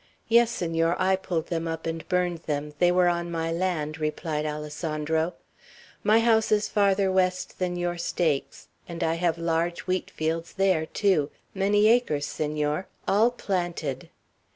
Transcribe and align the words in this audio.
"Yes, 0.27 0.49
Senor, 0.49 0.99
I 0.99 1.15
pulled 1.15 1.49
them 1.49 1.67
up 1.67 1.85
and 1.85 2.09
burned 2.09 2.39
them. 2.47 2.73
They 2.79 2.91
were 2.91 3.07
on 3.07 3.29
my 3.29 3.51
land," 3.51 3.99
replied 3.99 4.47
Alessandro. 4.47 5.35
"My 6.03 6.21
house 6.21 6.51
is 6.51 6.67
farther 6.67 7.11
west 7.11 7.59
than 7.59 7.75
your 7.75 7.99
stakes; 7.99 8.67
and 8.89 9.03
I 9.03 9.13
have 9.13 9.37
large 9.37 9.81
wheat 9.81 10.09
fields 10.09 10.53
there, 10.53 10.87
too, 10.87 11.29
many 11.53 11.87
acres, 11.87 12.25
Senor, 12.25 12.87
all 13.07 13.29
planted." 13.29 14.09